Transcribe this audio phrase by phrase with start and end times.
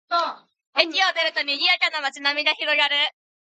[0.73, 2.95] 駅を出ると、にぎやかな街並みが広がる